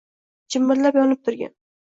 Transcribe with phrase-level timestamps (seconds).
[0.55, 1.55] Jimirlab yonib turgan